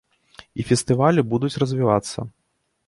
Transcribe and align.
І 0.61 0.65
фестывалі 0.69 1.27
будуць 1.35 1.53
развівацца. 1.67 2.19